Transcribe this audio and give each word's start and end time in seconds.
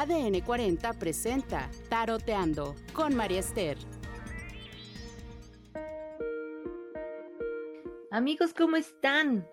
ADN 0.00 0.42
40 0.42 0.92
presenta 0.92 1.68
Taroteando 1.88 2.76
con 2.92 3.16
María 3.16 3.40
Esther. 3.40 3.76
Amigos, 8.12 8.54
¿cómo 8.54 8.76
están? 8.76 9.44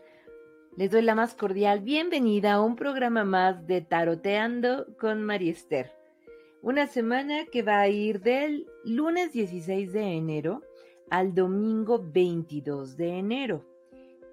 Les 0.78 0.92
doy 0.92 1.02
la 1.02 1.16
más 1.16 1.34
cordial 1.34 1.80
bienvenida 1.80 2.54
a 2.54 2.62
un 2.62 2.76
programa 2.76 3.24
más 3.24 3.66
de 3.66 3.82
Taroteando 3.82 4.86
con 5.00 5.24
María 5.24 5.52
Esther. 5.52 5.92
Una 6.62 6.86
semana 6.86 7.46
que 7.52 7.64
va 7.64 7.80
a 7.80 7.88
ir 7.88 8.22
del 8.22 8.68
lunes 8.84 9.34
16 9.34 9.94
de 9.94 10.04
enero 10.04 10.62
al 11.10 11.34
domingo 11.34 12.06
22 12.06 12.98
de 12.98 13.18
enero. 13.18 13.66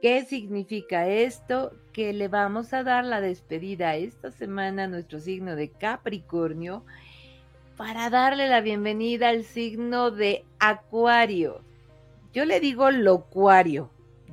¿Qué 0.03 0.27
significa 0.27 1.09
esto? 1.09 1.73
Que 1.93 2.15
le 2.15 2.29
vamos 2.29 2.73
a 2.73 2.85
dar 2.85 3.05
la 3.05 3.21
despedida 3.21 3.97
esta 3.97 4.31
semana 4.31 4.85
a 4.85 4.89
nuestro 4.89 5.21
signo 5.21 5.57
de 5.57 5.69
Capricornio 5.69 6.85
para 7.77 8.09
darle 8.09 8.49
la 8.49 8.63
bienvenida 8.63 9.29
al 9.29 9.45
signo 9.45 10.11
de 10.11 10.45
Acuario. 10.59 11.61
Yo 12.33 12.47
le 12.47 12.61
digo 12.61 12.91
locuario. 12.91 13.91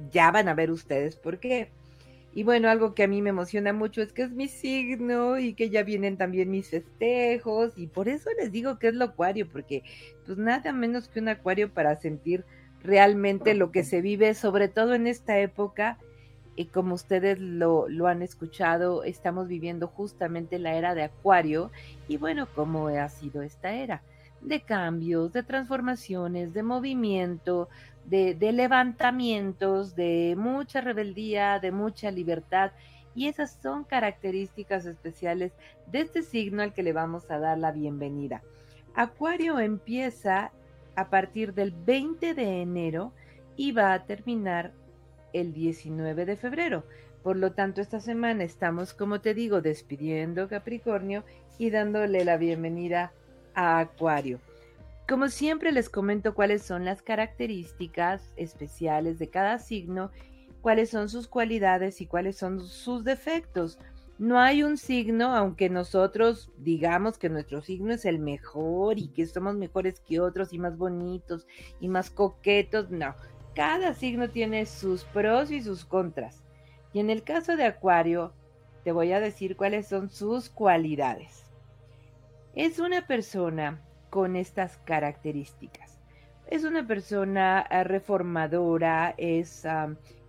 Ya 0.09 0.31
van 0.31 0.48
a 0.48 0.53
ver 0.53 0.72
ustedes 0.72 1.17
por 1.17 1.40
qué. 1.40 1.70
Y 2.34 2.44
bueno, 2.44 2.70
algo 2.70 2.94
que 2.94 3.03
a 3.03 3.08
mí 3.08 3.22
me 3.22 3.31
emociona 3.31 3.73
mucho 3.73 4.02
es 4.02 4.14
que 4.14 4.22
es 4.22 4.31
mi 4.31 4.48
signo 4.48 5.38
y 5.38 5.53
que 5.53 5.70
ya 5.70 5.84
vienen 5.84 6.16
también 6.16 6.52
mis 6.52 6.70
festejos 6.70 7.78
y 7.78 7.88
por 7.88 8.08
eso 8.08 8.30
les 8.38 8.52
digo 8.52 8.80
que 8.80 8.88
es 8.89 8.94
locuario, 8.94 9.50
porque 9.50 9.84
pues 10.26 10.38
nada 10.38 10.72
menos 10.72 11.09
que 11.09 11.20
un 11.20 11.28
acuario 11.28 11.73
para 11.73 11.98
sentir 11.98 12.45
realmente 12.84 13.55
lo 13.55 13.72
que 13.72 13.84
se 13.84 14.02
vive, 14.02 14.34
sobre 14.36 14.70
todo 14.70 14.94
en 14.94 15.08
esta 15.08 15.39
época, 15.39 15.98
y 16.59 16.66
como 16.66 16.95
ustedes 16.95 17.40
lo, 17.40 17.88
lo, 17.88 18.08
han 18.08 18.22
escuchado, 18.22 19.05
estamos 19.05 19.48
viviendo 19.48 19.88
justamente 19.88 20.59
la 20.59 20.73
era 20.73 20.94
de 20.94 21.03
Acuario, 21.03 21.72
y 22.09 22.17
bueno, 22.17 22.50
¿cómo 22.53 22.89
ha 22.89 23.08
sido 23.08 23.44
esta 23.44 23.72
era? 23.72 24.02
De 24.42 24.59
cambios, 24.59 25.31
de 25.31 25.44
transformaciones, 25.44 26.53
de 26.53 26.61
movimiento, 26.61 27.70
de, 28.03 28.36
de 28.36 28.52
levantamientos, 28.52 29.95
de 29.95 30.36
mucha 30.38 30.81
rebeldía, 30.81 31.59
de 31.59 31.72
mucha 31.72 32.11
libertad, 32.11 32.73
y 33.16 33.30
esas 33.30 33.58
son 33.64 33.86
características 33.86 34.86
especiales 34.86 35.53
de 35.89 36.02
este 36.02 36.23
signo 36.23 36.61
al 36.61 36.73
que 36.73 36.83
le 36.83 36.92
vamos 36.92 37.31
a 37.31 37.39
dar 37.39 37.58
la 37.58 37.72
bienvenida. 37.72 38.42
Acuario 38.95 39.59
empieza 39.59 40.52
a 40.98 41.09
partir 41.09 41.53
del 41.53 41.72
20 41.72 42.33
de 42.33 42.61
enero 42.61 43.14
y 43.55 43.72
va 43.72 43.94
a 43.94 44.03
terminar 44.03 44.73
el 45.33 45.53
19 45.53 46.25
de 46.25 46.35
febrero. 46.35 46.83
Por 47.23 47.38
lo 47.38 47.52
tanto, 47.52 47.81
esta 47.81 47.99
semana 47.99 48.44
estamos, 48.44 48.94
como 48.94 49.19
te 49.19 49.33
digo, 49.33 49.61
despidiendo 49.61 50.47
Capricornio 50.47 51.23
y 51.58 51.69
dándole 51.69 52.23
la 52.23 52.38
bienvenida 52.38 53.11
a 53.53 53.80
Acuario. 53.80 54.39
Como 55.08 55.27
siempre 55.27 55.71
les 55.71 55.89
comento 55.89 56.33
cuáles 56.33 56.61
son 56.61 56.86
las 56.86 57.02
características 57.02 58.33
especiales 58.38 59.19
de 59.19 59.30
cada 59.30 59.58
signo, 59.58 60.11
cuáles 60.61 60.91
son 60.91 61.09
sus 61.09 61.27
cualidades 61.27 61.99
y 61.99 62.05
cuáles 62.05 62.38
son 62.38 62.61
sus 62.61 63.03
defectos. 63.03 63.80
No 64.17 64.39
hay 64.39 64.64
un 64.64 64.77
signo, 64.77 65.33
aunque 65.33 65.69
nosotros 65.69 66.52
digamos 66.58 67.17
que 67.17 67.30
nuestro 67.30 67.61
signo 67.61 67.93
es 67.93 68.05
el 68.05 68.19
mejor 68.19 68.99
y 68.99 69.08
que 69.08 69.25
somos 69.25 69.55
mejores 69.55 69.99
que 69.99 70.19
otros 70.19 70.53
y 70.53 70.59
más 70.59 70.77
bonitos 70.77 71.47
y 71.80 71.88
más 71.88 72.09
coquetos, 72.09 72.91
no. 72.91 73.16
Cada 73.55 73.94
signo 73.94 74.30
tiene 74.30 74.66
sus 74.66 75.03
pros 75.03 75.52
y 75.52 75.61
sus 75.61 75.86
contras. 75.86 76.44
Y 76.94 77.00
en 77.00 77.09
el 77.09 77.23
caso 77.23 77.55
de 77.55 77.66
Acuario, 77.66 78.33
te 78.83 78.92
voy 78.92 79.11
a 79.11 79.19
decir 79.19 79.55
cuáles 79.55 79.88
son 79.88 80.09
sus 80.09 80.50
cualidades. 80.50 81.44
Es 82.55 82.80
una 82.80 83.05
persona 83.05 83.82
con 84.10 84.36
estas 84.36 84.77
características. 84.86 85.99
Es 86.48 86.64
una 86.64 86.87
persona 86.87 87.65
eh, 87.70 87.83
reformadora, 87.83 89.14
es 89.17 89.67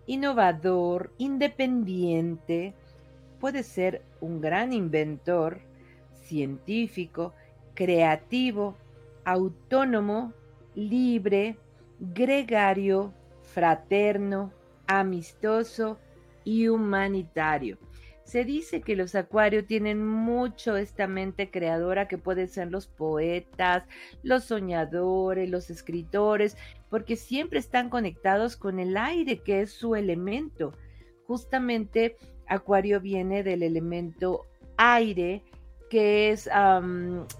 innovador, 0.06 1.12
independiente, 1.19 2.75
puede 3.41 3.62
ser 3.62 4.02
un 4.20 4.41
gran 4.41 4.72
inventor, 4.72 5.60
científico, 6.12 7.32
creativo, 7.75 8.76
autónomo, 9.25 10.32
libre, 10.75 11.56
gregario, 12.00 13.12
fraterno, 13.43 14.53
amistoso 14.87 15.99
y 16.44 16.69
humanitario. 16.69 17.78
Se 18.25 18.44
dice 18.44 18.81
que 18.81 18.94
los 18.94 19.15
acuarios 19.16 19.66
tienen 19.66 20.06
mucho 20.06 20.77
esta 20.77 21.09
mente 21.09 21.50
creadora 21.50 22.06
que 22.06 22.16
pueden 22.16 22.49
ser 22.49 22.71
los 22.71 22.87
poetas, 22.87 23.84
los 24.22 24.44
soñadores, 24.44 25.50
los 25.50 25.69
escritores, 25.69 26.56
porque 26.88 27.16
siempre 27.16 27.59
están 27.59 27.91
conectados 27.91 28.56
con 28.56 28.78
el 28.78 28.97
aire, 28.97 29.38
que 29.38 29.62
es 29.62 29.72
su 29.72 29.97
elemento. 29.97 30.72
Justamente 31.27 32.17
Acuario 32.47 33.00
viene 33.00 33.43
del 33.43 33.65
elemento 33.65 34.47
aire, 34.77 35.43
que 35.90 36.30
es 36.30 36.48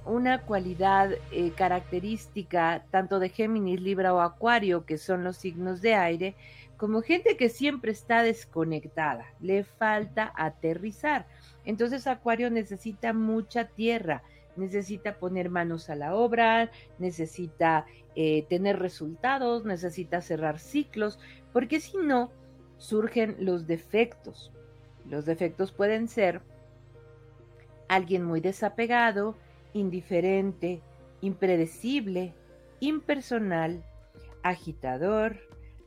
una 0.05 0.43
cualidad 0.43 1.13
eh, 1.31 1.53
característica 1.53 2.85
tanto 2.91 3.21
de 3.21 3.29
Géminis, 3.29 3.81
Libra 3.81 4.13
o 4.13 4.21
Acuario, 4.21 4.85
que 4.85 4.99
son 4.99 5.23
los 5.23 5.37
signos 5.37 5.81
de 5.81 5.95
aire, 5.95 6.35
como 6.77 7.01
gente 7.01 7.37
que 7.37 7.49
siempre 7.49 7.93
está 7.93 8.25
desconectada, 8.25 9.25
le 9.41 9.63
falta 9.63 10.33
aterrizar. 10.37 11.27
Entonces 11.65 12.09
Acuario 12.09 12.51
necesita 12.51 13.13
mucha 13.13 13.67
tierra, 13.67 14.25
necesita 14.57 15.15
poner 15.15 15.49
manos 15.49 15.89
a 15.89 15.95
la 15.95 16.17
obra, 16.17 16.73
necesita 16.99 17.87
eh, 18.17 18.47
tener 18.49 18.81
resultados, 18.81 19.65
necesita 19.65 20.23
cerrar 20.23 20.59
ciclos, 20.59 21.21
porque 21.53 21.79
si 21.79 21.99
no, 21.99 22.33
surgen 22.79 23.37
los 23.39 23.69
defectos. 23.69 24.51
Los 25.09 25.25
defectos 25.25 25.71
pueden 25.71 26.09
ser 26.09 26.43
alguien 27.91 28.25
muy 28.25 28.41
desapegado, 28.41 29.37
indiferente, 29.73 30.81
impredecible, 31.21 32.35
impersonal, 32.79 33.83
agitador, 34.45 35.37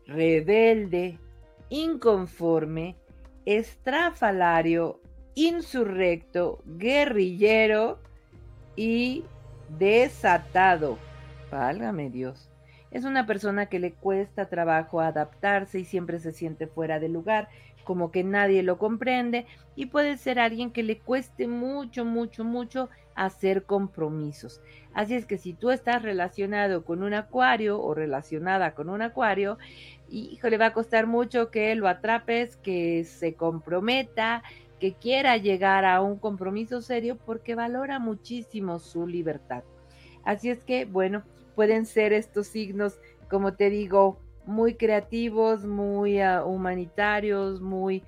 rebelde, 0.05 1.17
inconforme, 1.69 2.97
estrafalario, 3.45 4.99
insurrecto, 5.33 6.61
guerrillero 6.65 7.99
y 8.75 9.23
desatado. 9.69 10.97
Válgame 11.49 12.09
Dios. 12.09 12.49
Es 12.91 13.05
una 13.05 13.25
persona 13.25 13.67
que 13.67 13.79
le 13.79 13.93
cuesta 13.93 14.49
trabajo 14.49 14.99
adaptarse 14.99 15.79
y 15.79 15.85
siempre 15.85 16.19
se 16.19 16.33
siente 16.33 16.67
fuera 16.67 16.99
de 16.99 17.07
lugar, 17.07 17.47
como 17.83 18.11
que 18.11 18.23
nadie 18.23 18.63
lo 18.63 18.77
comprende 18.77 19.45
y 19.75 19.87
puede 19.87 20.17
ser 20.17 20.39
alguien 20.39 20.71
que 20.71 20.83
le 20.83 20.99
cueste 20.99 21.47
mucho, 21.47 22.05
mucho, 22.05 22.43
mucho 22.43 22.89
hacer 23.15 23.63
compromisos. 23.63 24.61
Así 24.93 25.15
es 25.15 25.25
que 25.25 25.37
si 25.37 25.53
tú 25.53 25.71
estás 25.71 26.01
relacionado 26.01 26.83
con 26.83 27.03
un 27.03 27.13
acuario 27.13 27.81
o 27.81 27.93
relacionada 27.93 28.73
con 28.73 28.89
un 28.89 29.01
acuario, 29.01 29.57
hijo, 30.09 30.49
le 30.49 30.57
va 30.57 30.67
a 30.67 30.73
costar 30.73 31.07
mucho 31.07 31.51
que 31.51 31.75
lo 31.75 31.87
atrapes, 31.87 32.57
que 32.57 33.03
se 33.03 33.35
comprometa, 33.35 34.43
que 34.79 34.93
quiera 34.93 35.37
llegar 35.37 35.85
a 35.85 36.01
un 36.01 36.17
compromiso 36.17 36.81
serio 36.81 37.17
porque 37.25 37.55
valora 37.55 37.99
muchísimo 37.99 38.79
su 38.79 39.07
libertad. 39.07 39.63
Así 40.23 40.49
es 40.49 40.63
que, 40.63 40.85
bueno, 40.85 41.23
pueden 41.55 41.85
ser 41.85 42.13
estos 42.13 42.47
signos, 42.47 42.99
como 43.29 43.53
te 43.53 43.69
digo, 43.69 44.19
muy 44.45 44.75
creativos, 44.75 45.65
muy 45.65 46.19
ah, 46.19 46.43
humanitarios, 46.45 47.61
muy 47.61 48.03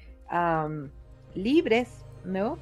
libres, 1.36 2.04
¿no? 2.24 2.58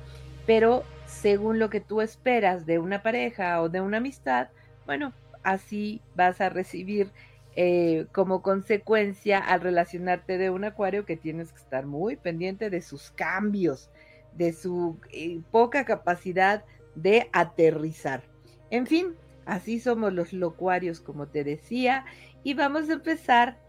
Pero 0.46 0.84
según 1.06 1.60
lo 1.60 1.70
que 1.70 1.80
tú 1.80 2.02
esperas 2.02 2.66
de 2.66 2.80
una 2.80 3.02
pareja 3.02 3.62
o 3.62 3.70
de 3.70 3.82
una 3.82 3.98
amistad, 3.98 4.50
bueno, 4.86 5.14
así 5.44 6.02
vas 6.16 6.42
a 6.42 6.50
recibir 6.50 7.10
eh, 7.56 8.08
como 8.12 8.42
consecuencia 8.42 9.38
al 9.38 9.62
relacionarte 9.62 10.38
de 10.38 10.50
un 10.50 10.64
acuario 10.64 11.06
que 11.06 11.18
tienes 11.18 11.52
que 11.52 11.60
estar 11.60 11.86
muy 11.86 12.16
pendiente 12.16 12.70
de 12.70 12.82
sus 12.82 13.12
cambios, 13.12 13.90
de 14.34 14.54
su 14.54 14.98
eh, 15.12 15.40
poca 15.52 15.86
capacidad 15.86 16.64
de 16.96 17.30
aterrizar. 17.32 18.24
En 18.72 18.88
fin, 18.88 19.14
así 19.46 19.80
somos 19.80 20.14
los 20.14 20.34
locuarios, 20.34 21.00
como 21.00 21.28
te 21.28 21.44
decía, 21.44 22.06
y 22.44 22.56
vamos 22.56 22.90
a 22.90 22.94
empezar 22.94 23.60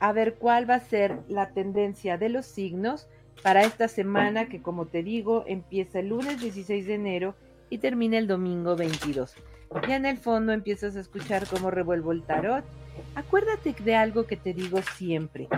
a 0.00 0.12
ver 0.12 0.34
cuál 0.34 0.68
va 0.68 0.76
a 0.76 0.80
ser 0.80 1.18
la 1.28 1.50
tendencia 1.50 2.18
de 2.18 2.30
los 2.30 2.46
signos 2.46 3.06
para 3.42 3.62
esta 3.62 3.86
semana 3.86 4.48
que 4.48 4.60
como 4.60 4.86
te 4.86 5.02
digo 5.02 5.44
empieza 5.46 6.00
el 6.00 6.08
lunes 6.08 6.40
16 6.40 6.86
de 6.86 6.94
enero 6.94 7.34
y 7.68 7.78
termina 7.78 8.18
el 8.18 8.26
domingo 8.26 8.76
22. 8.76 9.34
Ya 9.86 9.96
en 9.96 10.06
el 10.06 10.18
fondo 10.18 10.52
empiezas 10.52 10.96
a 10.96 11.00
escuchar 11.00 11.46
cómo 11.46 11.70
revuelvo 11.70 12.12
el 12.12 12.22
tarot. 12.22 12.64
Acuérdate 13.14 13.74
de 13.84 13.94
algo 13.94 14.26
que 14.26 14.36
te 14.36 14.52
digo 14.52 14.80
siempre. 14.96 15.48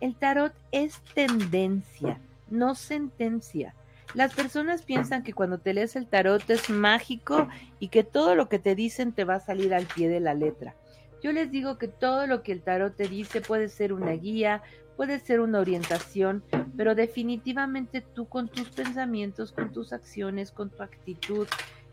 El 0.00 0.16
tarot 0.16 0.52
es 0.72 0.98
tendencia, 1.14 2.18
no 2.50 2.74
sentencia. 2.74 3.74
Las 4.14 4.34
personas 4.34 4.82
piensan 4.82 5.22
que 5.22 5.32
cuando 5.32 5.58
te 5.58 5.72
lees 5.72 5.96
el 5.96 6.06
tarot 6.06 6.48
es 6.50 6.68
mágico 6.70 7.48
y 7.78 7.88
que 7.88 8.02
todo 8.02 8.34
lo 8.34 8.48
que 8.48 8.58
te 8.58 8.74
dicen 8.74 9.12
te 9.12 9.24
va 9.24 9.36
a 9.36 9.40
salir 9.40 9.72
al 9.72 9.86
pie 9.86 10.08
de 10.08 10.20
la 10.20 10.34
letra. 10.34 10.74
Yo 11.22 11.32
les 11.32 11.50
digo 11.50 11.78
que 11.78 11.88
todo 11.88 12.26
lo 12.26 12.42
que 12.42 12.52
el 12.52 12.62
tarot 12.62 12.96
te 12.96 13.08
dice 13.08 13.40
puede 13.40 13.68
ser 13.68 13.92
una 13.92 14.12
guía, 14.12 14.62
puede 14.96 15.20
ser 15.20 15.40
una 15.40 15.60
orientación, 15.60 16.42
pero 16.76 16.94
definitivamente 16.94 18.00
tú 18.00 18.28
con 18.28 18.48
tus 18.48 18.70
pensamientos, 18.70 19.52
con 19.52 19.72
tus 19.72 19.92
acciones, 19.92 20.50
con 20.50 20.70
tu 20.70 20.82
actitud, 20.82 21.46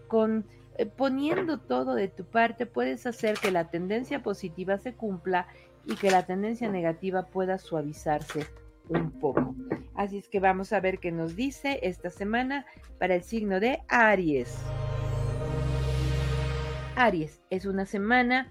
con 0.08 0.46
eh, 0.78 0.86
poniendo 0.86 1.60
todo 1.60 1.94
de 1.94 2.08
tu 2.08 2.24
parte, 2.24 2.66
puedes 2.66 3.06
hacer 3.06 3.38
que 3.38 3.52
la 3.52 3.70
tendencia 3.70 4.24
positiva 4.24 4.78
se 4.78 4.94
cumpla 4.94 5.48
y 5.86 5.96
que 5.96 6.10
la 6.10 6.26
tendencia 6.26 6.70
negativa 6.70 7.24
pueda 7.24 7.58
suavizarse 7.58 8.48
un 8.88 9.12
poco. 9.12 9.56
Así 9.94 10.18
es 10.18 10.30
que 10.30 10.40
vamos 10.40 10.72
a 10.72 10.80
ver 10.80 11.00
qué 11.00 11.12
nos 11.12 11.36
dice 11.36 11.80
esta 11.84 12.10
semana 12.10 12.66
para 12.98 13.16
el 13.16 13.24
signo 13.24 13.60
de 13.60 13.82
Aries. 13.90 14.58
Aries, 16.96 17.42
es 17.50 17.66
una 17.66 17.86
semana 17.86 18.50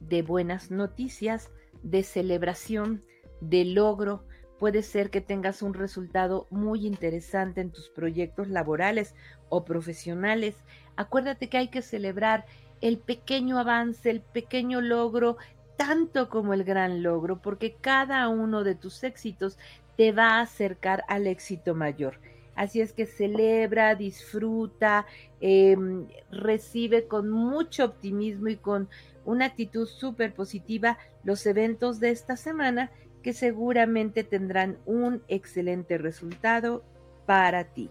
de 0.00 0.22
buenas 0.22 0.70
noticias, 0.70 1.50
de 1.82 2.02
celebración, 2.02 3.02
de 3.40 3.64
logro. 3.64 4.24
Puede 4.58 4.82
ser 4.82 5.10
que 5.10 5.20
tengas 5.20 5.62
un 5.62 5.74
resultado 5.74 6.46
muy 6.50 6.86
interesante 6.86 7.60
en 7.60 7.70
tus 7.70 7.88
proyectos 7.88 8.48
laborales 8.48 9.14
o 9.48 9.64
profesionales. 9.64 10.56
Acuérdate 10.96 11.48
que 11.48 11.58
hay 11.58 11.68
que 11.68 11.82
celebrar 11.82 12.44
el 12.80 12.98
pequeño 12.98 13.58
avance, 13.58 14.10
el 14.10 14.20
pequeño 14.20 14.80
logro, 14.80 15.36
tanto 15.76 16.28
como 16.28 16.54
el 16.54 16.64
gran 16.64 17.02
logro, 17.02 17.40
porque 17.40 17.74
cada 17.80 18.28
uno 18.28 18.64
de 18.64 18.74
tus 18.74 19.04
éxitos 19.04 19.58
te 19.96 20.12
va 20.12 20.34
a 20.34 20.40
acercar 20.42 21.04
al 21.08 21.26
éxito 21.26 21.74
mayor. 21.74 22.18
Así 22.58 22.80
es 22.80 22.92
que 22.92 23.06
celebra, 23.06 23.94
disfruta, 23.94 25.06
em, 25.40 26.08
recibe 26.32 27.06
con 27.06 27.30
mucho 27.30 27.84
optimismo 27.84 28.48
y 28.48 28.56
con 28.56 28.88
una 29.28 29.44
actitud 29.44 29.86
súper 29.86 30.32
positiva 30.32 30.96
los 31.22 31.44
eventos 31.44 32.00
de 32.00 32.10
esta 32.10 32.34
semana 32.34 32.90
que 33.22 33.34
seguramente 33.34 34.24
tendrán 34.24 34.78
un 34.86 35.22
excelente 35.28 35.98
resultado 35.98 36.82
para 37.26 37.64
ti. 37.64 37.90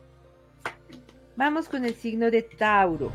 Vamos 1.35 1.69
con 1.69 1.85
el 1.85 1.93
signo 1.93 2.31
de 2.31 2.41
Tauro. 2.41 3.11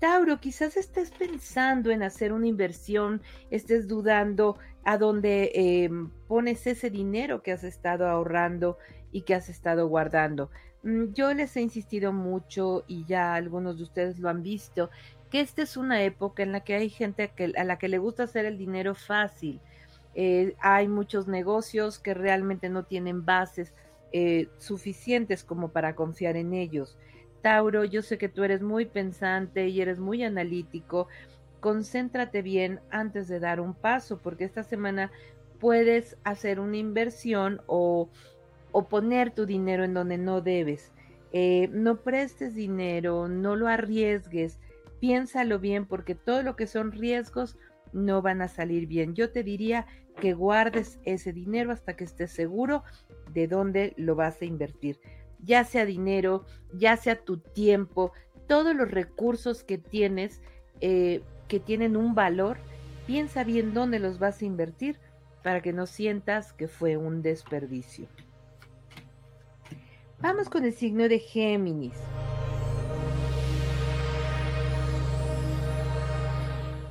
Tauro, 0.00 0.40
quizás 0.40 0.76
estés 0.76 1.12
pensando 1.12 1.92
en 1.92 2.02
hacer 2.02 2.32
una 2.32 2.48
inversión, 2.48 3.22
estés 3.50 3.86
dudando 3.86 4.58
a 4.82 4.98
dónde 4.98 5.52
em, 5.54 6.10
pones 6.26 6.66
ese 6.66 6.90
dinero 6.90 7.44
que 7.44 7.52
has 7.52 7.62
estado 7.62 8.08
ahorrando 8.08 8.76
y 9.12 9.22
que 9.22 9.36
has 9.36 9.48
estado 9.48 9.86
guardando. 9.86 10.50
Mm, 10.86 11.14
yo 11.14 11.34
les 11.34 11.56
he 11.56 11.62
insistido 11.62 12.12
mucho 12.12 12.84
y 12.86 13.04
ya 13.06 13.34
algunos 13.34 13.76
de 13.76 13.82
ustedes 13.82 14.20
lo 14.20 14.28
han 14.28 14.44
visto, 14.44 14.88
que 15.30 15.40
esta 15.40 15.62
es 15.62 15.76
una 15.76 16.04
época 16.04 16.44
en 16.44 16.52
la 16.52 16.60
que 16.60 16.74
hay 16.76 16.90
gente 16.90 17.32
a, 17.58 17.64
la 17.64 17.76
que 17.76 17.88
le 17.88 17.98
gusta 17.98 18.22
hacer 18.22 18.44
el 18.46 18.56
dinero 18.56 18.94
fácil. 18.94 19.60
Eh, 20.14 20.54
hay 20.60 20.86
muchos 20.86 21.26
negocios 21.26 21.98
que 21.98 22.14
realmente 22.14 22.68
no 22.68 22.84
tienen 22.84 23.24
bases 23.24 23.74
eh, 24.12 24.48
suficientes 24.58 25.42
como 25.42 25.70
para 25.70 25.96
confiar 25.96 26.36
en 26.36 26.54
ellos. 26.54 26.96
Tauro, 27.42 27.84
yo 27.84 28.00
sé 28.02 28.16
que 28.16 28.28
tú 28.28 28.44
eres 28.44 28.62
muy 28.62 28.86
pensante 28.86 29.66
y 29.66 29.80
eres 29.80 29.98
muy 29.98 30.22
analítico. 30.22 31.08
Concéntrate 31.58 32.42
bien 32.42 32.78
antes 32.90 33.26
de 33.26 33.40
dar 33.40 33.60
un 33.60 33.74
paso, 33.74 34.18
porque 34.18 34.44
esta 34.44 34.62
semana 34.62 35.10
puedes 35.58 36.16
hacer 36.22 36.60
una 36.60 36.76
inversión 36.76 37.60
o, 37.66 38.08
poner 38.84 39.30
tu 39.30 39.46
dinero 39.46 39.84
en 39.84 39.94
donde 39.94 40.18
no 40.18 40.40
debes. 40.40 40.92
Eh, 41.32 41.68
no 41.72 42.02
prestes 42.02 42.54
dinero, 42.54 43.28
no 43.28 43.56
lo 43.56 43.68
arriesgues, 43.68 44.60
piénsalo 45.00 45.58
bien 45.58 45.86
porque 45.86 46.14
todo 46.14 46.42
lo 46.42 46.56
que 46.56 46.66
son 46.66 46.92
riesgos 46.92 47.56
no 47.92 48.22
van 48.22 48.42
a 48.42 48.48
salir 48.48 48.86
bien. 48.86 49.14
Yo 49.14 49.30
te 49.30 49.42
diría 49.42 49.86
que 50.20 50.34
guardes 50.34 50.98
ese 51.04 51.32
dinero 51.32 51.72
hasta 51.72 51.96
que 51.96 52.04
estés 52.04 52.30
seguro 52.30 52.84
de 53.32 53.48
dónde 53.48 53.92
lo 53.96 54.14
vas 54.14 54.40
a 54.40 54.44
invertir. 54.44 55.00
Ya 55.40 55.64
sea 55.64 55.84
dinero, 55.84 56.44
ya 56.72 56.96
sea 56.96 57.16
tu 57.16 57.38
tiempo, 57.38 58.12
todos 58.46 58.74
los 58.74 58.90
recursos 58.90 59.64
que 59.64 59.78
tienes 59.78 60.40
eh, 60.80 61.22
que 61.48 61.60
tienen 61.60 61.96
un 61.96 62.14
valor, 62.14 62.58
piensa 63.06 63.44
bien 63.44 63.72
dónde 63.72 63.98
los 63.98 64.18
vas 64.18 64.42
a 64.42 64.44
invertir 64.44 64.98
para 65.42 65.62
que 65.62 65.72
no 65.72 65.86
sientas 65.86 66.52
que 66.52 66.66
fue 66.66 66.96
un 66.96 67.22
desperdicio. 67.22 68.08
Vamos 70.18 70.48
con 70.48 70.64
el 70.64 70.72
signo 70.72 71.08
de 71.08 71.18
Géminis. 71.18 71.94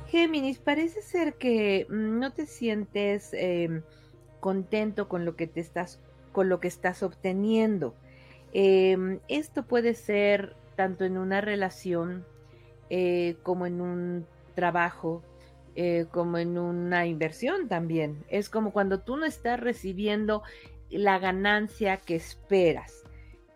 Géminis, 0.08 0.58
parece 0.58 1.02
ser 1.02 1.34
que 1.34 1.86
mm, 1.90 2.20
no 2.20 2.32
te 2.32 2.46
sientes 2.46 3.30
em, 3.32 3.82
contento 4.38 5.08
con 5.08 5.24
lo 5.24 5.34
que 5.34 5.48
te 5.48 5.58
estás, 5.58 6.00
con 6.30 6.48
lo 6.48 6.60
que 6.60 6.68
estás 6.68 7.02
obteniendo. 7.02 7.96
Em, 8.52 9.18
esto 9.26 9.64
puede 9.64 9.94
ser 9.94 10.54
tanto 10.76 11.04
en 11.04 11.18
una 11.18 11.40
relación 11.40 12.24
eh, 12.90 13.36
como 13.42 13.66
en 13.66 13.80
un 13.80 14.26
trabajo, 14.54 15.24
eh, 15.74 16.06
como 16.12 16.38
en 16.38 16.58
una 16.58 17.06
inversión 17.06 17.66
también. 17.66 18.24
Es 18.28 18.48
como 18.48 18.72
cuando 18.72 19.00
tú 19.00 19.16
no 19.16 19.26
estás 19.26 19.58
recibiendo 19.58 20.44
la 20.90 21.18
ganancia 21.18 21.96
que 21.96 22.14
esperas. 22.14 23.05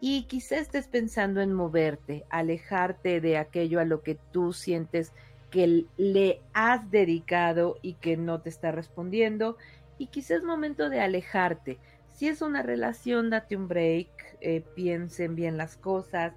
Y 0.01 0.23
quizás 0.25 0.61
estés 0.61 0.89
pensando 0.89 1.41
en 1.41 1.53
moverte, 1.53 2.25
alejarte 2.31 3.21
de 3.21 3.37
aquello 3.37 3.81
a 3.81 3.85
lo 3.85 4.03
que 4.03 4.17
tú 4.33 4.53
sientes 4.53 5.13
que 5.51 5.85
le 5.97 6.41
has 6.55 6.91
dedicado 6.91 7.77
y 7.83 7.95
que 7.95 8.17
no 8.17 8.41
te 8.41 8.49
está 8.49 8.73
respondiendo. 8.73 9.57
Y 9.99 10.07
quizás 10.07 10.39
es 10.39 10.43
momento 10.43 10.89
de 10.89 11.01
alejarte. 11.01 11.79
Si 12.15 12.29
es 12.29 12.41
una 12.41 12.63
relación, 12.63 13.31
date 13.31 13.57
un 13.57 13.69
break, 13.69 14.09
eh, 14.41 14.63
piensen 14.75 15.35
bien 15.35 15.57
las 15.57 15.77
cosas. 15.77 16.33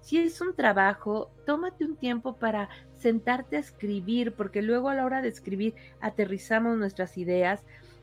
Si 0.00 0.18
es 0.18 0.40
un 0.40 0.54
trabajo, 0.54 1.30
tómate 1.46 1.84
un 1.84 1.96
tiempo 1.96 2.36
para 2.36 2.68
sentarte 2.98 3.56
a 3.56 3.60
escribir, 3.60 4.32
porque 4.32 4.62
luego 4.62 4.88
a 4.88 4.94
la 4.94 5.04
hora 5.04 5.22
de 5.22 5.28
escribir 5.28 5.74
aterrizamos 6.00 6.76
nuestras 6.78 7.18
ideas. 7.18 7.62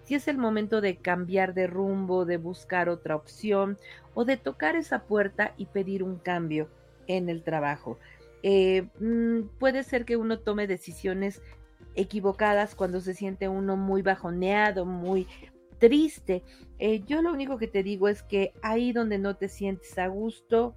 Si 0.09 0.15
es 0.15 0.27
el 0.27 0.39
momento 0.39 0.81
de 0.81 0.95
cambiar 0.95 1.53
de 1.53 1.67
rumbo, 1.67 2.25
de 2.25 2.37
buscar 2.37 2.89
otra 2.89 3.15
opción 3.15 3.77
o 4.15 4.25
de 4.25 4.37
tocar 4.37 4.75
esa 4.75 5.03
puerta 5.03 5.53
y 5.55 5.67
pedir 5.67 6.01
un 6.01 6.17
cambio 6.17 6.67
en 7.05 7.29
el 7.29 7.43
trabajo. 7.43 7.99
Eh, 8.41 8.87
mm, 8.99 9.49
puede 9.59 9.83
ser 9.83 10.05
que 10.05 10.17
uno 10.17 10.39
tome 10.39 10.65
decisiones 10.65 11.43
equivocadas 11.93 12.73
cuando 12.73 13.01
se 13.01 13.13
siente 13.13 13.49
uno 13.49 13.77
muy 13.77 14.01
bajoneado, 14.01 14.83
muy 14.83 15.27
triste. 15.77 16.41
Eh, 16.79 17.03
yo 17.05 17.21
lo 17.21 17.31
único 17.31 17.59
que 17.59 17.67
te 17.67 17.83
digo 17.83 18.07
es 18.07 18.23
que 18.23 18.51
ahí 18.63 18.93
donde 18.93 19.19
no 19.19 19.35
te 19.35 19.47
sientes 19.47 19.95
a 19.99 20.07
gusto, 20.07 20.73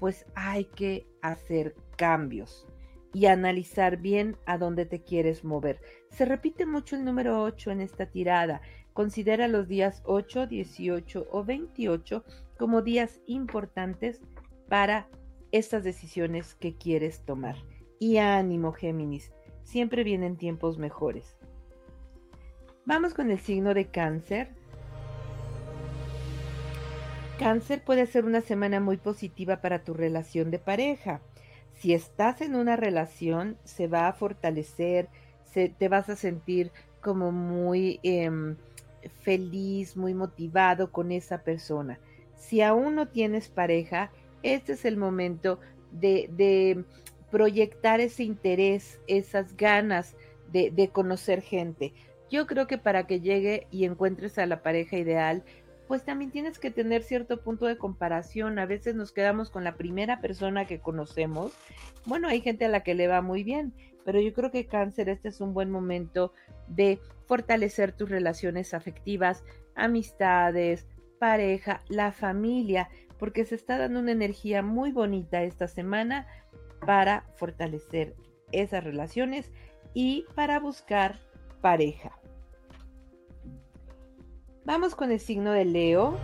pues 0.00 0.26
hay 0.34 0.64
que 0.64 1.06
hacer 1.22 1.76
cambios 1.96 2.66
y 3.12 3.26
analizar 3.26 3.96
bien 3.96 4.36
a 4.46 4.58
dónde 4.58 4.86
te 4.86 5.02
quieres 5.02 5.44
mover. 5.44 5.80
Se 6.10 6.24
repite 6.24 6.66
mucho 6.66 6.96
el 6.96 7.04
número 7.04 7.42
8 7.42 7.70
en 7.72 7.80
esta 7.80 8.06
tirada. 8.06 8.60
Considera 8.92 9.48
los 9.48 9.68
días 9.68 10.02
8, 10.04 10.46
18 10.46 11.28
o 11.30 11.44
28 11.44 12.24
como 12.58 12.82
días 12.82 13.20
importantes 13.26 14.20
para 14.68 15.08
estas 15.52 15.82
decisiones 15.84 16.54
que 16.54 16.76
quieres 16.76 17.24
tomar. 17.24 17.56
Y 17.98 18.18
ánimo, 18.18 18.72
Géminis, 18.72 19.32
siempre 19.62 20.04
vienen 20.04 20.36
tiempos 20.36 20.78
mejores. 20.78 21.36
Vamos 22.86 23.14
con 23.14 23.30
el 23.30 23.38
signo 23.38 23.74
de 23.74 23.86
cáncer. 23.86 24.48
Cáncer 27.38 27.82
puede 27.84 28.06
ser 28.06 28.24
una 28.24 28.40
semana 28.40 28.80
muy 28.80 28.96
positiva 28.96 29.60
para 29.60 29.84
tu 29.84 29.94
relación 29.94 30.50
de 30.50 30.58
pareja. 30.58 31.22
Si 31.80 31.94
estás 31.94 32.42
en 32.42 32.56
una 32.56 32.76
relación, 32.76 33.56
se 33.64 33.86
va 33.86 34.06
a 34.06 34.12
fortalecer, 34.12 35.08
se, 35.44 35.70
te 35.70 35.88
vas 35.88 36.10
a 36.10 36.16
sentir 36.16 36.72
como 37.00 37.32
muy 37.32 38.00
em, 38.02 38.56
feliz, 39.22 39.96
muy 39.96 40.12
motivado 40.12 40.92
con 40.92 41.10
esa 41.10 41.38
persona. 41.38 41.98
Si 42.36 42.60
aún 42.60 42.96
no 42.96 43.08
tienes 43.08 43.48
pareja, 43.48 44.10
este 44.42 44.74
es 44.74 44.84
el 44.84 44.98
momento 44.98 45.58
de, 45.90 46.84
proyectar 47.30 48.00
ese 48.00 48.24
interés, 48.24 49.00
esas 49.06 49.56
ganas 49.56 50.16
de, 50.52 50.70
de, 50.70 50.88
conocer 50.88 51.40
gente. 51.40 51.94
Yo 52.30 52.46
creo 52.46 52.66
que 52.66 52.76
para 52.76 53.06
que 53.06 53.20
llegue 53.20 53.68
y 53.70 53.86
encuentres 53.86 54.36
a 54.36 54.44
la 54.44 54.62
pareja 54.62 54.98
ideal, 54.98 55.44
pues 55.90 56.04
también 56.04 56.30
tienes 56.30 56.60
que 56.60 56.70
tener 56.70 57.02
cierto 57.02 57.42
punto 57.42 57.66
de 57.66 57.76
comparación. 57.76 58.60
A 58.60 58.64
veces 58.64 58.94
nos 58.94 59.10
quedamos 59.10 59.50
con 59.50 59.64
la 59.64 59.74
primera 59.74 60.20
persona 60.20 60.64
que 60.64 60.78
conocemos. 60.78 61.52
Bueno, 62.06 62.28
hay 62.28 62.40
gente 62.42 62.64
a 62.64 62.68
la 62.68 62.84
que 62.84 62.94
le 62.94 63.08
va 63.08 63.22
muy 63.22 63.42
bien, 63.42 63.74
pero 64.04 64.20
yo 64.20 64.32
creo 64.32 64.52
que 64.52 64.68
cáncer, 64.68 65.08
este 65.08 65.30
es 65.30 65.40
un 65.40 65.52
buen 65.52 65.68
momento 65.68 66.32
de 66.68 67.00
fortalecer 67.26 67.90
tus 67.90 68.08
relaciones 68.08 68.72
afectivas, 68.72 69.42
amistades, 69.74 70.86
pareja, 71.18 71.80
la 71.88 72.12
familia, 72.12 72.88
porque 73.18 73.44
se 73.44 73.56
está 73.56 73.76
dando 73.76 73.98
una 73.98 74.12
energía 74.12 74.62
muy 74.62 74.92
bonita 74.92 75.42
esta 75.42 75.66
semana 75.66 76.28
para 76.86 77.24
fortalecer 77.34 78.14
esas 78.52 78.84
relaciones 78.84 79.50
y 79.92 80.24
para 80.36 80.60
buscar 80.60 81.18
pareja. 81.60 82.19
Vamos 84.64 84.94
con 84.94 85.10
el 85.10 85.20
signo 85.20 85.52
de 85.52 85.64
Leo. 85.64 86.18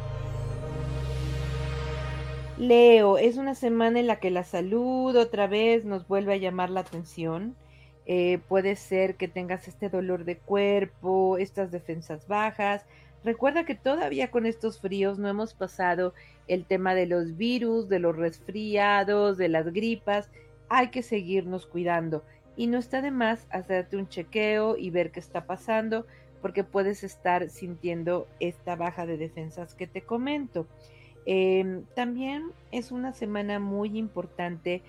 Leo, 2.58 3.16
es 3.16 3.38
una 3.38 3.54
semana 3.54 3.98
en 3.98 4.06
la 4.06 4.20
que 4.20 4.30
la 4.30 4.44
salud 4.44 5.16
otra 5.16 5.46
vez 5.46 5.86
nos 5.86 6.06
vuelve 6.06 6.34
a 6.34 6.36
llamar 6.36 6.68
la 6.68 6.80
atención. 6.80 7.56
Eh, 8.04 8.38
puede 8.46 8.76
ser 8.76 9.16
que 9.16 9.26
tengas 9.26 9.68
este 9.68 9.88
dolor 9.88 10.24
de 10.24 10.36
cuerpo, 10.36 11.38
estas 11.38 11.70
defensas 11.70 12.28
bajas. 12.28 12.84
Recuerda 13.24 13.64
que 13.64 13.74
todavía 13.74 14.30
con 14.30 14.44
estos 14.44 14.80
fríos 14.80 15.18
no 15.18 15.28
hemos 15.28 15.54
pasado 15.54 16.12
el 16.46 16.66
tema 16.66 16.94
de 16.94 17.06
los 17.06 17.38
virus, 17.38 17.88
de 17.88 18.00
los 18.00 18.14
resfriados, 18.14 19.38
de 19.38 19.48
las 19.48 19.72
gripas. 19.72 20.28
Hay 20.68 20.90
que 20.90 21.02
seguirnos 21.02 21.66
cuidando. 21.66 22.22
Y 22.54 22.66
no 22.66 22.78
está 22.78 23.00
de 23.00 23.10
más 23.10 23.46
hacerte 23.50 23.96
un 23.96 24.08
chequeo 24.08 24.76
y 24.76 24.90
ver 24.90 25.10
qué 25.10 25.20
está 25.20 25.46
pasando, 25.46 26.06
porque 26.42 26.64
puedes 26.64 27.02
estar 27.04 27.48
sintiendo 27.48 28.28
esta 28.40 28.76
baja 28.76 29.06
de 29.06 29.16
defensas 29.16 29.74
que 29.74 29.86
te 29.86 30.02
comento. 30.02 30.66
Em, 31.24 31.84
también 31.94 32.52
es 32.70 32.92
una 32.92 33.12
semana 33.12 33.58
muy 33.58 33.98
importante 33.98 34.82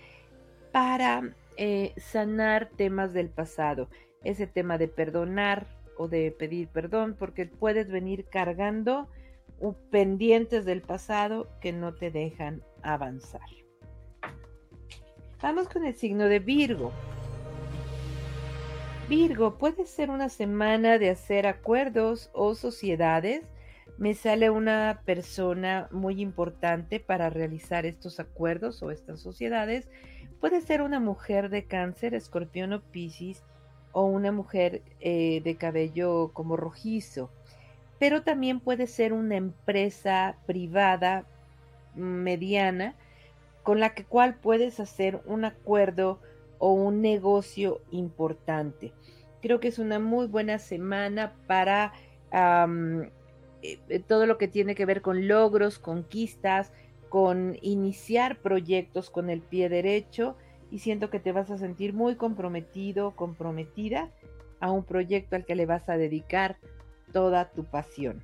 para 0.72 1.34
eh, 1.58 1.94
sanar 1.98 2.70
temas 2.76 3.14
del 3.14 3.30
pasado, 3.30 3.90
ese 4.24 4.46
tema 4.46 4.78
de 4.78 4.88
perdonar 4.88 5.68
o 5.98 6.08
de 6.08 6.32
pedir 6.32 6.68
perdón, 6.68 7.16
porque 7.18 7.48
puedes 7.48 7.90
venir 7.90 8.26
cargando 8.26 9.08
pendientes 9.90 10.66
del 10.66 10.82
pasado 10.82 11.48
que 11.62 11.74
no 11.74 11.94
te 11.94 12.12
dejan 12.12 12.62
avanzar. 12.84 13.42
Vamos 15.42 15.68
con 15.68 15.86
el 15.86 15.96
signo 15.96 16.26
de 16.26 16.40
Virgo. 16.40 16.92
Virgo, 19.10 19.58
puede 19.58 19.86
ser 19.86 20.10
una 20.10 20.30
semana 20.30 20.98
de 20.98 21.10
hacer 21.10 21.48
acuerdos 21.48 22.30
o 22.34 22.56
sociedades 22.56 23.44
me 23.98 24.14
sale 24.14 24.52
una 24.52 25.02
persona 25.06 25.88
muy 25.92 26.22
importante 26.22 27.00
para 27.00 27.32
realizar 27.32 27.86
estos 27.88 28.20
acuerdos 28.20 28.84
o 28.84 28.92
estas 28.92 29.20
sociedades. 29.20 29.90
Puede 30.40 30.62
ser 30.62 30.84
una 30.84 31.00
mujer 31.00 31.50
de 31.50 31.66
cáncer, 31.66 32.14
escorpión 32.14 32.74
o 32.74 32.82
piscis, 32.82 33.44
o 33.94 34.04
una 34.04 34.32
mujer 34.32 34.84
eh, 35.00 35.42
de 35.44 35.56
cabello 35.56 36.30
como 36.34 36.58
rojizo. 36.58 37.32
Pero 37.98 38.22
también 38.22 38.60
puede 38.60 38.86
ser 38.86 39.14
una 39.14 39.36
empresa 39.36 40.38
privada 40.46 41.26
mediana 41.96 42.94
con 43.64 43.80
la 43.80 43.96
que 43.96 44.06
cual 44.06 44.36
puedes 44.36 44.80
hacer 44.80 45.22
un 45.26 45.44
acuerdo 45.44 46.20
o 46.60 46.74
un 46.74 47.02
negocio 47.02 47.82
importante. 47.92 48.94
Creo 49.42 49.60
que 49.60 49.68
es 49.68 49.80
una 49.80 50.00
muy 50.00 50.28
buena 50.28 50.60
semana 50.60 51.36
para 51.48 51.94
eh, 52.32 53.12
eh, 53.62 54.00
todo 54.00 54.26
lo 54.26 54.38
que 54.38 54.48
tiene 54.48 54.76
que 54.76 54.86
ver 54.86 55.02
con 55.02 55.28
logros, 55.28 55.80
conquistas, 55.80 56.72
con 57.10 57.58
iniciar 57.62 58.40
proyectos 58.40 59.10
con 59.10 59.30
el 59.30 59.42
pie 59.42 59.70
derecho 59.70 60.36
y 60.72 60.80
siento 60.80 61.10
que 61.10 61.20
te 61.20 61.32
vas 61.32 61.50
a 61.50 61.58
sentir 61.58 61.94
muy 61.94 62.16
comprometido, 62.16 63.16
comprometida 63.16 64.12
a 64.60 64.72
un 64.72 64.84
proyecto 64.84 65.36
al 65.36 65.46
que 65.46 65.56
le 65.56 65.66
vas 65.66 65.88
a 65.88 65.98
dedicar 65.98 66.58
toda 67.14 67.52
tu 67.52 67.64
pasión. 67.64 68.24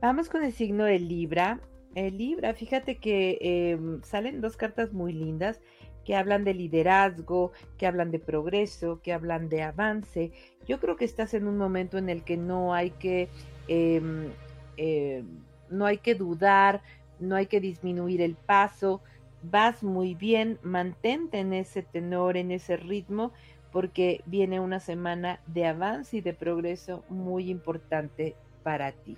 Vamos 0.00 0.28
con 0.28 0.44
el 0.44 0.52
signo 0.52 0.84
de 0.84 0.98
Libra. 0.98 1.60
El 1.94 2.18
Libra, 2.18 2.54
fíjate 2.54 2.96
que 2.96 3.38
em, 3.40 4.00
salen 4.02 4.40
dos 4.40 4.56
cartas 4.56 4.92
muy 4.92 5.12
lindas 5.12 5.60
que 6.04 6.16
hablan 6.16 6.44
de 6.44 6.54
liderazgo, 6.54 7.52
que 7.78 7.86
hablan 7.86 8.10
de 8.10 8.18
progreso, 8.18 9.00
que 9.02 9.12
hablan 9.12 9.48
de 9.48 9.62
avance. 9.62 10.32
Yo 10.66 10.80
creo 10.80 10.96
que 10.96 11.04
estás 11.04 11.34
en 11.34 11.46
un 11.46 11.56
momento 11.56 11.98
en 11.98 12.08
el 12.08 12.22
que 12.22 12.36
no 12.36 12.74
hay 12.74 12.90
que, 12.90 13.28
em, 13.68 14.30
em, 14.76 15.26
no 15.68 15.86
hay 15.86 15.98
que 15.98 16.14
dudar, 16.14 16.82
no 17.18 17.36
hay 17.36 17.46
que 17.46 17.60
disminuir 17.60 18.22
el 18.22 18.34
paso. 18.34 19.02
Vas 19.42 19.82
muy 19.82 20.14
bien, 20.14 20.58
mantente 20.62 21.38
en 21.38 21.52
ese 21.52 21.82
tenor, 21.82 22.36
en 22.36 22.50
ese 22.50 22.76
ritmo, 22.76 23.32
porque 23.72 24.22
viene 24.26 24.60
una 24.60 24.80
semana 24.80 25.40
de 25.46 25.66
avance 25.66 26.16
y 26.16 26.20
de 26.20 26.34
progreso 26.34 27.04
muy 27.08 27.50
importante 27.50 28.34
para 28.62 28.92
ti. 28.92 29.16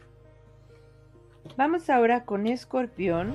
Vamos 1.56 1.90
ahora 1.90 2.24
con 2.24 2.46
Escorpión. 2.46 3.34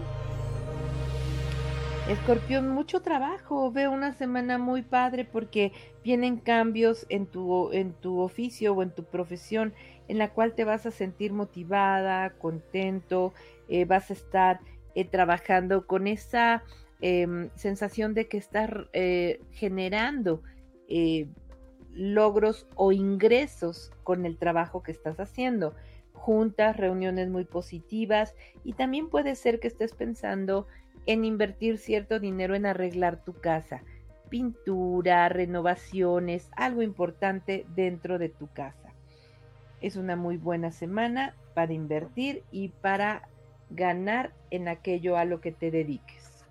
Escorpión, 2.09 2.69
mucho 2.69 3.01
trabajo. 3.01 3.69
Veo 3.69 3.91
una 3.91 4.13
semana 4.13 4.57
muy 4.57 4.81
padre 4.81 5.25
porque 5.25 5.73
vienen 6.05 6.37
cambios 6.37 7.05
en 7.09 7.25
tu, 7.25 7.69
en 7.73 7.91
tu 7.91 8.21
oficio 8.21 8.73
o 8.73 8.81
en 8.81 8.91
tu 8.91 9.03
profesión 9.03 9.73
en 10.07 10.17
la 10.17 10.29
cual 10.29 10.53
te 10.53 10.63
vas 10.63 10.85
a 10.85 10.91
sentir 10.91 11.33
motivada, 11.33 12.29
contento, 12.37 13.33
eh, 13.67 13.83
vas 13.83 14.09
a 14.09 14.13
estar 14.13 14.61
eh, 14.95 15.03
trabajando 15.03 15.85
con 15.85 16.07
esa 16.07 16.63
em, 17.01 17.49
sensación 17.55 18.13
de 18.13 18.29
que 18.29 18.37
estás 18.37 18.69
eh, 18.93 19.41
generando 19.51 20.41
logros 21.91 22.67
o 22.75 22.93
ingresos 22.93 23.91
con 24.03 24.25
el 24.25 24.37
trabajo 24.37 24.81
que 24.81 24.93
estás 24.93 25.19
haciendo. 25.19 25.75
Juntas, 26.13 26.77
reuniones 26.77 27.29
muy 27.29 27.43
positivas 27.43 28.33
y 28.63 28.73
también 28.73 29.09
puede 29.09 29.35
ser 29.35 29.59
que 29.59 29.67
estés 29.67 29.93
pensando 29.93 30.67
en 31.07 31.25
invertir 31.25 31.79
cierto 31.79 32.19
dinero 32.19 32.53
en 32.53 32.65
arreglar 32.65 33.23
tu 33.23 33.33
casa, 33.33 33.81
pintura, 34.29 35.27
renovaciones, 35.29 36.49
algo 36.55 36.81
importante 36.83 37.65
dentro 37.75 38.19
de 38.19 38.29
tu 38.29 38.47
casa. 38.47 38.93
Es 39.81 39.95
una 39.95 40.15
muy 40.15 40.37
buena 40.37 40.71
semana 40.71 41.33
para 41.53 41.73
invertir 41.73 42.43
y 42.51 42.69
para 42.69 43.27
ganar 43.69 44.33
en 44.51 44.67
aquello 44.67 45.17
a 45.17 45.25
lo 45.25 45.41
que 45.41 45.51
te 45.51 45.71
dediques. 45.71 46.45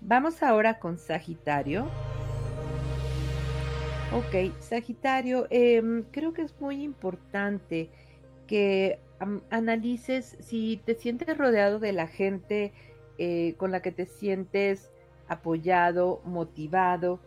Vamos 0.00 0.42
ahora 0.42 0.80
con 0.80 0.98
Sagitario. 0.98 1.88
Ok, 4.12 4.52
Sagitario, 4.58 5.46
em, 5.50 6.02
creo 6.10 6.32
que 6.32 6.42
es 6.42 6.60
muy 6.60 6.82
importante 6.82 7.90
que 8.52 8.98
analices 9.48 10.36
si 10.40 10.78
te 10.84 10.94
sientes 10.94 11.38
rodeado 11.38 11.78
de 11.78 11.94
la 11.94 12.06
gente 12.06 12.74
eh, 13.16 13.54
con 13.56 13.70
la 13.70 13.80
que 13.80 13.92
te 13.92 14.04
sientes 14.04 14.92
apoyado, 15.26 16.20
motivado, 16.26 17.18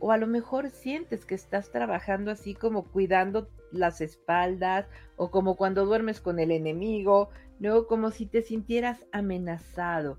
o 0.00 0.10
a 0.10 0.16
lo 0.16 0.26
mejor 0.26 0.70
sientes 0.70 1.24
que 1.24 1.36
estás 1.36 1.70
trabajando 1.70 2.32
así 2.32 2.56
como 2.56 2.82
cuidando 2.82 3.48
las 3.70 4.00
espaldas, 4.00 4.88
o 5.14 5.30
como 5.30 5.54
cuando 5.54 5.86
duermes 5.86 6.20
con 6.20 6.40
el 6.40 6.50
enemigo, 6.50 7.28
¿no? 7.60 7.86
Como 7.86 8.10
si 8.10 8.26
te 8.26 8.42
sintieras 8.42 9.06
amenazado. 9.12 10.18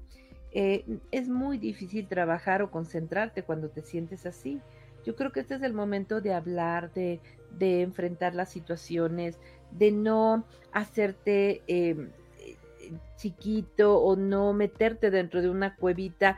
Eh, 0.54 0.86
es 1.12 1.28
muy 1.28 1.58
difícil 1.58 2.08
trabajar 2.08 2.62
o 2.62 2.72
concentrarte 2.72 3.44
cuando 3.44 3.70
te 3.70 3.82
sientes 3.82 4.26
así. 4.26 4.62
Yo 5.04 5.18
creo 5.18 5.34
que 5.34 5.42
este 5.42 5.56
es 5.56 5.62
el 5.62 5.74
momento 5.74 6.22
de 6.22 6.34
hablar, 6.34 6.94
de, 6.94 7.20
de 7.52 7.82
enfrentar 7.82 8.34
las 8.34 8.50
situaciones, 8.50 9.38
de 9.78 9.92
no 9.92 10.46
hacerte 10.72 11.62
em, 11.68 12.10
chiquito 13.18 14.00
o 14.00 14.16
no 14.16 14.54
meterte 14.54 15.12
dentro 15.12 15.42
de 15.42 15.50
una 15.50 15.76
cuevita 15.76 16.38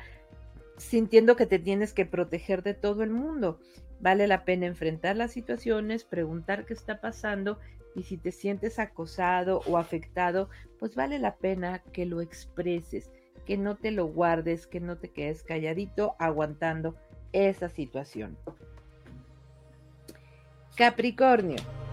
sintiendo 0.77 1.35
que 1.35 1.45
te 1.45 1.59
tienes 1.59 1.93
que 1.93 2.05
proteger 2.05 2.63
de 2.63 2.73
todo 2.73 3.03
el 3.03 3.09
mundo. 3.09 3.59
Vale 3.99 4.27
la 4.27 4.43
pena 4.43 4.65
enfrentar 4.65 5.15
las 5.15 5.31
situaciones, 5.31 6.03
preguntar 6.03 6.65
qué 6.65 6.73
está 6.73 6.99
pasando 6.99 7.59
y 7.95 8.03
si 8.03 8.17
te 8.17 8.31
sientes 8.31 8.77
acosado 8.77 9.61
o 9.67 9.77
afectado, 9.77 10.49
pues 10.79 10.95
vale 10.95 11.17
la 11.17 11.35
pena 11.35 11.79
que 11.93 12.05
lo 12.05 12.21
expreses, 12.21 13.09
que 13.45 13.57
no 13.57 13.75
te 13.75 13.91
lo 13.91 14.07
guardes, 14.07 14.67
que 14.67 14.81
no 14.81 14.97
te 14.97 15.09
quedes 15.09 15.43
calladito 15.43 16.15
aguantando 16.19 16.95
esa 17.31 17.69
situación. 17.69 18.37
Capricornio. 20.75 21.84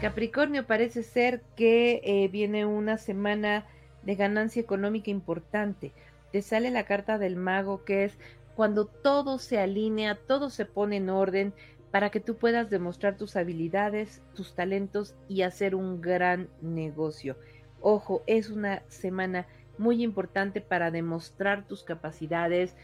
Capricornio 0.00 0.66
parece 0.66 1.02
ser 1.02 1.42
que 1.56 2.00
eh, 2.04 2.28
viene 2.28 2.64
una 2.64 2.96
semana 2.96 3.66
de 4.02 4.14
ganancia 4.14 4.62
económica 4.62 5.10
importante. 5.10 5.92
Te 6.32 6.40
sale 6.40 6.70
la 6.70 6.84
carta 6.84 7.18
del 7.18 7.36
mago 7.36 7.84
que 7.84 8.04
es 8.04 8.18
cuando 8.56 8.86
todo 8.86 9.38
se 9.38 9.58
alinea, 9.58 10.14
todo 10.14 10.48
se 10.48 10.64
pone 10.64 10.96
en 10.96 11.10
orden 11.10 11.52
para 11.90 12.08
que 12.08 12.20
tú 12.20 12.36
puedas 12.36 12.70
demostrar 12.70 13.18
tus 13.18 13.36
habilidades, 13.36 14.22
tus 14.34 14.54
talentos 14.54 15.14
y 15.28 15.42
hacer 15.42 15.74
un 15.74 16.00
gran 16.00 16.48
negocio. 16.62 17.36
Ojo, 17.82 18.22
es 18.26 18.48
una 18.48 18.82
semana 18.88 19.46
muy 19.76 20.02
importante 20.02 20.62
para 20.62 20.90
demostrar 20.90 21.66
tus 21.66 21.82
capacidades, 21.82 22.74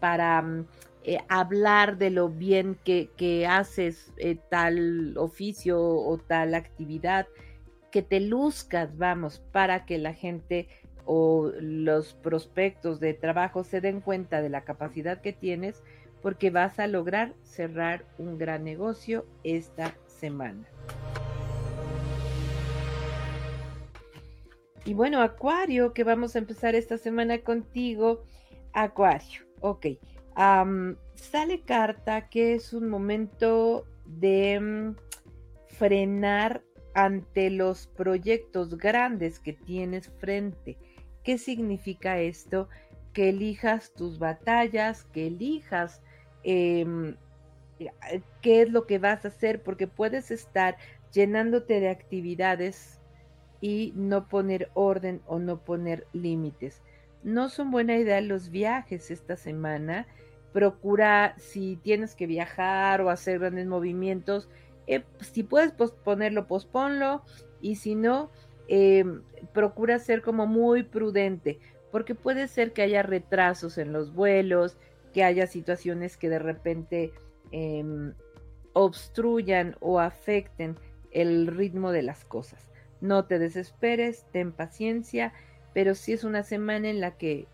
para 0.00 0.42
mm, 0.42 0.66
eh, 1.04 1.18
hablar 1.28 1.96
de 1.96 2.10
lo 2.10 2.28
bien 2.28 2.76
que, 2.84 3.46
haces 3.48 4.12
eh, 4.18 4.36
tal 4.50 5.16
oficio 5.16 5.80
o 5.80 6.18
tal 6.18 6.54
actividad, 6.54 7.26
que 7.90 8.02
te 8.02 8.20
luzcas, 8.20 8.96
vamos, 8.98 9.42
para 9.52 9.86
que 9.86 9.98
la 9.98 10.12
gente 10.12 10.68
o 11.06 11.50
los 11.60 12.12
prospectos 12.12 13.00
de 13.00 13.14
trabajo 13.14 13.64
se 13.64 13.80
den 13.80 14.02
cuenta 14.02 14.42
de 14.42 14.50
la 14.50 14.64
capacidad 14.64 15.22
que 15.22 15.32
tienes, 15.32 15.82
porque 16.20 16.50
vas 16.50 16.78
a 16.78 16.86
lograr 16.86 17.32
cerrar 17.42 18.04
un 18.18 18.36
gran 18.36 18.64
negocio 18.64 19.24
esta 19.44 19.96
semana. 20.06 20.66
Y 24.84 24.94
bueno, 24.94 25.22
Acuario, 25.22 25.92
que 25.92 26.04
vamos 26.04 26.34
a 26.34 26.38
empezar 26.38 26.74
esta 26.74 26.98
semana 26.98 27.38
contigo. 27.38 28.22
Acuario, 28.72 29.47
ok 29.60 29.86
sale 31.14 31.62
carta 31.62 32.28
que 32.28 32.54
es 32.54 32.72
un 32.72 32.88
momento 32.88 33.84
de 34.06 34.60
mm, 34.60 34.96
frenar 35.66 36.62
ante 36.94 37.50
los 37.50 37.86
proyectos 37.86 38.76
grandes 38.76 39.38
que 39.38 39.52
tienes 39.52 40.08
frente. 40.18 40.78
¿Qué 41.22 41.38
significa 41.38 42.18
esto? 42.18 42.68
Que 43.12 43.30
elijas 43.30 43.92
tus 43.94 44.18
batallas, 44.18 45.04
que 45.12 45.26
elijas 45.26 46.02
em, 46.44 47.16
qué 48.40 48.62
es 48.62 48.70
lo 48.70 48.86
que 48.86 48.98
vas 48.98 49.24
a 49.24 49.28
hacer, 49.28 49.62
porque 49.62 49.86
puedes 49.86 50.30
estar 50.30 50.76
llenándote 51.12 51.80
de 51.80 51.88
actividades 51.88 53.00
y 53.60 53.92
no 53.96 54.28
poner 54.28 54.70
orden 54.74 55.20
o 55.26 55.38
no 55.38 55.64
poner 55.64 56.06
límites. 56.12 56.82
No 57.22 57.48
son 57.48 57.70
buena 57.70 57.96
idea 57.96 58.20
los 58.20 58.50
viajes 58.50 59.10
esta 59.10 59.36
semana 59.36 60.06
procura 60.52 61.34
si 61.38 61.76
tienes 61.76 62.14
que 62.14 62.26
viajar 62.26 63.00
o 63.00 63.10
hacer 63.10 63.38
grandes 63.38 63.66
movimientos, 63.66 64.48
eh, 64.86 65.04
si 65.20 65.42
puedes 65.42 65.72
posponerlo, 65.72 66.46
posponlo 66.46 67.22
y 67.60 67.76
si 67.76 67.94
no, 67.94 68.30
eh, 68.68 69.04
procura 69.52 69.98
ser 69.98 70.22
como 70.22 70.46
muy 70.46 70.82
prudente, 70.82 71.58
porque 71.90 72.14
puede 72.14 72.48
ser 72.48 72.72
que 72.72 72.82
haya 72.82 73.02
retrasos 73.02 73.78
en 73.78 73.92
los 73.92 74.14
vuelos, 74.14 74.78
que 75.12 75.24
haya 75.24 75.46
situaciones 75.46 76.16
que 76.16 76.28
de 76.28 76.38
repente 76.38 77.12
em, 77.50 78.14
obstruyan 78.72 79.76
o 79.80 80.00
afecten 80.00 80.76
el 81.10 81.46
ritmo 81.46 81.92
de 81.92 82.02
las 82.02 82.24
cosas. 82.24 82.68
No 83.00 83.26
te 83.26 83.38
desesperes, 83.38 84.26
ten 84.32 84.52
paciencia, 84.52 85.32
pero 85.74 85.94
si 85.94 86.12
es 86.12 86.24
una 86.24 86.42
semana 86.42 86.88
en 86.88 87.00
la 87.00 87.16
que 87.16 87.46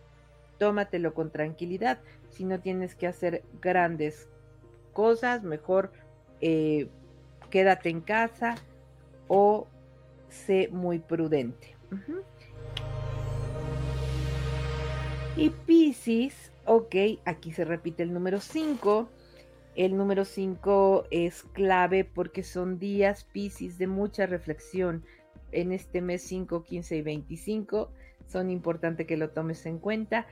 tómatelo 0.59 1.15
con 1.15 1.31
tranquilidad. 1.31 1.99
Si 2.31 2.45
no 2.45 2.61
tienes 2.61 2.95
que 2.95 3.07
hacer 3.07 3.43
grandes 3.61 4.29
cosas, 4.93 5.43
mejor 5.43 5.93
eh, 6.41 6.89
quédate 7.51 7.91
en 7.91 8.01
casa 8.01 8.57
o 9.29 9.67
sé 10.29 10.69
muy 10.71 10.99
prudente. 10.99 11.75
Y 15.37 15.51
Pisces, 15.51 16.53
ok, 16.65 16.95
aquí 17.25 17.53
se 17.53 17.65
repite 17.65 18.03
el 18.03 18.13
número 18.13 18.41
5. 18.41 19.09
El 19.77 19.97
número 19.97 20.25
5 20.25 21.07
es 21.11 21.43
clave 21.53 22.05
porque 22.05 22.45
son 22.45 22.79
días 22.79 23.25
Pisces 23.25 23.79
de 23.79 23.87
mucha 23.87 24.27
reflexión. 24.27 25.05
En 25.53 25.73
este 25.73 26.01
mes 26.01 26.23
5, 26.23 26.65
15 26.65 26.97
y 26.97 27.03
25 27.03 27.91
son 28.27 28.51
importantes 28.51 29.07
que 29.07 29.17
lo 29.17 29.31
tomes 29.31 29.67
en 29.67 29.79
cuenta 29.79 30.27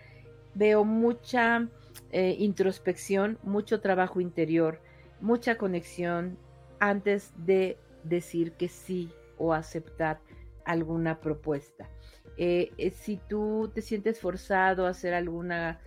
veo 0.55 0.85
mucha 0.85 1.69
eh, 2.11 2.37
introspección, 2.39 3.39
mucho 3.43 3.81
trabajo 3.81 4.21
interior, 4.21 4.81
mucha 5.21 5.57
conexión 5.57 6.39
antes 6.79 7.33
de 7.37 7.79
decir 8.05 8.53
que 8.53 8.69
sí 8.69 9.11
o 9.39 9.53
aceptar 9.53 10.21
alguna 10.65 11.21
propuesta. 11.21 11.89
Eh, 12.37 12.73
eh, 12.79 12.91
si 12.91 13.17
tú 13.29 13.71
te 13.75 13.83
sientes 13.83 14.21
forzado 14.21 14.87
a 14.87 14.91
hacer 14.91 15.15
alguna 15.15 15.81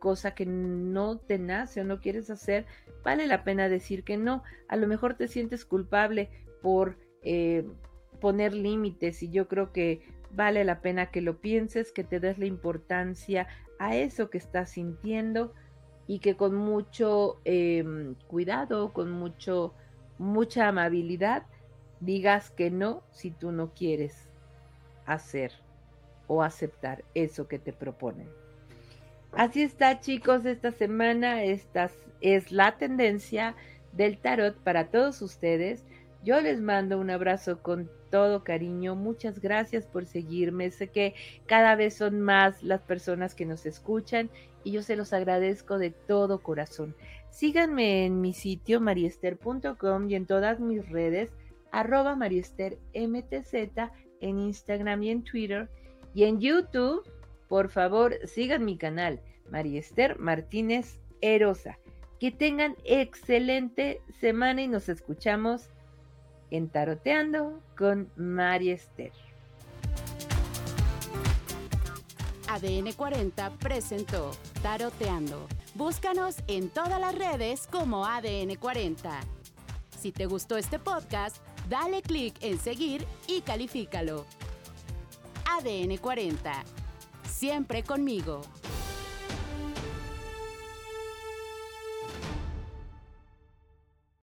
cosa 0.00 0.34
que 0.34 0.46
no 0.46 1.16
te 1.16 1.38
nace 1.38 1.80
o 1.80 1.84
no 1.84 2.00
quieres 2.00 2.28
hacer, 2.28 2.66
vale 3.04 3.28
la 3.28 3.44
pena 3.44 3.68
decir 3.68 4.02
que 4.02 4.16
no. 4.16 4.42
A 4.66 4.74
lo 4.74 4.88
mejor 4.88 5.14
te 5.14 5.28
sientes 5.28 5.64
culpable 5.64 6.28
por 6.60 6.98
poner 8.20 8.52
límites 8.52 9.22
y 9.22 9.30
yo 9.30 9.46
creo 9.46 9.72
que 9.72 10.02
vale 10.34 10.64
la 10.64 10.80
pena 10.80 11.10
que 11.10 11.20
lo 11.20 11.40
pienses, 11.40 11.92
que 11.92 12.04
te 12.04 12.20
des 12.20 12.38
la 12.38 12.46
importancia 12.46 13.46
a 13.78 13.96
eso 13.96 14.30
que 14.30 14.38
estás 14.38 14.70
sintiendo 14.70 15.52
y 16.06 16.18
que 16.18 16.36
con 16.36 16.54
mucho 16.54 17.40
em, 17.44 18.14
cuidado, 18.26 18.92
con 18.92 19.10
mucho, 19.10 19.74
mucha 20.18 20.68
amabilidad, 20.68 21.44
digas 22.00 22.50
que 22.50 22.70
no 22.70 23.02
si 23.10 23.30
tú 23.30 23.52
no 23.52 23.72
quieres 23.72 24.28
hacer 25.06 25.52
o 26.26 26.42
aceptar 26.42 27.04
eso 27.14 27.48
que 27.48 27.58
te 27.58 27.72
proponen. 27.72 28.28
Así 29.32 29.62
está 29.62 30.00
chicos, 30.00 30.44
esta 30.46 30.70
semana 30.70 31.42
esta 31.42 31.90
es 32.20 32.52
la 32.52 32.76
tendencia 32.76 33.56
del 33.92 34.18
tarot 34.18 34.56
para 34.56 34.88
todos 34.88 35.22
ustedes. 35.22 35.84
Yo 36.24 36.40
les 36.40 36.60
mando 36.62 36.98
un 36.98 37.10
abrazo 37.10 37.60
con 37.62 37.90
todo 38.10 38.44
cariño. 38.44 38.96
Muchas 38.96 39.40
gracias 39.40 39.86
por 39.86 40.06
seguirme. 40.06 40.70
Sé 40.70 40.88
que 40.88 41.14
cada 41.44 41.76
vez 41.76 41.94
son 41.94 42.22
más 42.22 42.62
las 42.62 42.80
personas 42.80 43.34
que 43.34 43.44
nos 43.44 43.66
escuchan 43.66 44.30
y 44.64 44.72
yo 44.72 44.82
se 44.82 44.96
los 44.96 45.12
agradezco 45.12 45.76
de 45.76 45.90
todo 45.90 46.42
corazón. 46.42 46.96
Síganme 47.30 48.06
en 48.06 48.22
mi 48.22 48.32
sitio 48.32 48.80
mariester.com 48.80 50.08
y 50.08 50.14
en 50.14 50.24
todas 50.24 50.60
mis 50.60 50.88
redes 50.88 51.30
arroba 51.72 52.16
mariestermtz 52.16 53.52
en 54.20 54.38
Instagram 54.38 55.02
y 55.02 55.10
en 55.10 55.24
Twitter 55.24 55.68
y 56.14 56.24
en 56.24 56.40
YouTube. 56.40 57.02
Por 57.48 57.68
favor, 57.68 58.14
sigan 58.24 58.64
mi 58.64 58.78
canal 58.78 59.20
Mariester 59.50 60.18
Martínez 60.18 60.98
Erosa. 61.20 61.78
Que 62.18 62.30
tengan 62.30 62.76
excelente 62.84 64.00
semana 64.20 64.62
y 64.62 64.68
nos 64.68 64.88
escuchamos 64.88 65.68
en 66.50 66.68
Taroteando 66.68 67.60
con 67.76 68.10
María 68.16 68.74
Esther. 68.74 69.12
ADN 72.48 72.92
40 72.92 73.50
presentó 73.58 74.30
Taroteando. 74.62 75.48
Búscanos 75.74 76.36
en 76.46 76.68
todas 76.68 77.00
las 77.00 77.14
redes 77.14 77.66
como 77.66 78.06
ADN 78.06 78.54
40. 78.56 79.20
Si 79.98 80.12
te 80.12 80.26
gustó 80.26 80.56
este 80.56 80.78
podcast, 80.78 81.38
dale 81.68 82.02
clic 82.02 82.36
en 82.42 82.58
seguir 82.58 83.06
y 83.26 83.40
califícalo. 83.40 84.24
ADN 85.50 85.96
40. 85.96 86.62
Siempre 87.28 87.82
conmigo. 87.82 88.42